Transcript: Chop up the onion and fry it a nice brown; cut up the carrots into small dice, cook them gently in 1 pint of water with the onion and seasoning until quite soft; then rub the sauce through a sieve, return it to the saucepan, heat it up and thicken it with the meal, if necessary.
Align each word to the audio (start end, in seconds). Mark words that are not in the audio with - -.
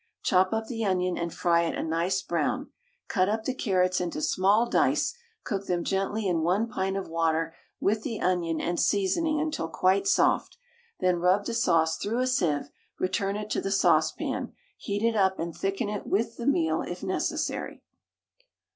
Chop 0.23 0.51
up 0.51 0.65
the 0.65 0.83
onion 0.83 1.15
and 1.15 1.31
fry 1.31 1.61
it 1.61 1.75
a 1.77 1.83
nice 1.83 2.23
brown; 2.23 2.71
cut 3.07 3.29
up 3.29 3.43
the 3.43 3.53
carrots 3.53 4.01
into 4.01 4.19
small 4.19 4.67
dice, 4.67 5.13
cook 5.43 5.67
them 5.67 5.83
gently 5.83 6.25
in 6.27 6.41
1 6.41 6.67
pint 6.69 6.97
of 6.97 7.07
water 7.07 7.53
with 7.79 8.01
the 8.01 8.19
onion 8.19 8.59
and 8.59 8.79
seasoning 8.79 9.39
until 9.39 9.67
quite 9.69 10.07
soft; 10.07 10.57
then 11.01 11.17
rub 11.19 11.45
the 11.45 11.53
sauce 11.53 11.97
through 11.97 12.17
a 12.17 12.25
sieve, 12.25 12.71
return 12.97 13.35
it 13.35 13.51
to 13.51 13.61
the 13.61 13.69
saucepan, 13.69 14.53
heat 14.75 15.03
it 15.03 15.15
up 15.15 15.37
and 15.37 15.55
thicken 15.55 15.87
it 15.87 16.07
with 16.07 16.35
the 16.35 16.47
meal, 16.47 16.81
if 16.81 17.03
necessary. 17.03 17.83